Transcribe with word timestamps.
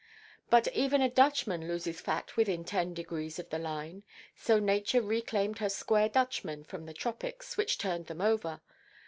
But 0.49 0.67
even 0.69 1.03
a 1.03 1.09
Dutchman 1.11 1.67
loses 1.67 2.01
fat 2.01 2.35
within 2.35 2.65
ten 2.65 2.95
degrees 2.95 3.37
of 3.37 3.49
the 3.51 3.59
line. 3.59 4.01
So 4.35 4.57
Nature 4.57 5.03
reclaimed 5.03 5.59
her 5.59 5.69
square 5.69 6.09
Dutchmen 6.09 6.63
from 6.63 6.87
the 6.87 6.93
tropics, 6.95 7.55
which 7.55 7.77
turned 7.77 8.07
them 8.07 8.19
over. 8.19 8.61